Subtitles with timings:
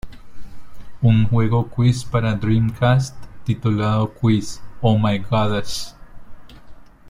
[1.03, 3.15] Un juego Quiz para Dreamcast
[3.45, 5.95] titulado quiz: Oh My Goddess!